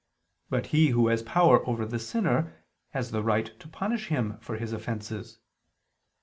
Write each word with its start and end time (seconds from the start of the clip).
But 0.49 0.65
he 0.73 0.87
who 0.87 1.09
has 1.09 1.21
power 1.21 1.63
over 1.69 1.85
the 1.85 1.99
sinner 1.99 2.65
has 2.89 3.11
the 3.11 3.21
right 3.21 3.45
to 3.59 3.67
punish 3.67 4.07
him 4.07 4.39
for 4.39 4.55
his 4.57 4.73
offenses. 4.73 5.37